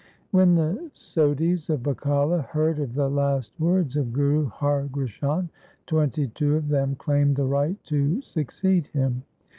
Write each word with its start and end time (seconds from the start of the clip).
332 0.31 0.33
THE 0.33 0.35
SIKH 0.35 0.35
RELIGION 0.35 0.39
When 0.39 0.55
the 1.53 1.57
Sodhis 1.57 1.69
of 1.69 1.83
Bakala 1.83 2.41
heard 2.47 2.79
of 2.79 2.95
the 2.95 3.07
last 3.07 3.53
words 3.59 3.95
of 3.95 4.11
Guru 4.11 4.47
Har 4.49 4.85
Krishan, 4.91 5.49
twenty 5.85 6.27
two 6.29 6.55
of 6.55 6.69
them 6.69 6.95
claimed 6.95 7.35
the 7.35 7.45
right 7.45 7.77
to 7.83 8.19
succeed 8.23 8.87
him. 8.87 9.21